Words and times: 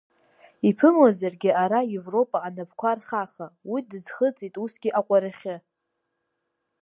Иԥымлазаргьы 0.69 1.51
ара 1.63 1.79
Европа 1.99 2.37
анапқәа 2.47 2.91
рхаха, 2.97 3.47
уи 3.71 3.79
дыӡхыҵит 3.89 4.55
усгьы 4.63 4.89
аҟәарахьы. 4.99 5.55